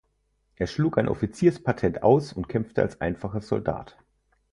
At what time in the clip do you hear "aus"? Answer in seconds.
2.01-2.33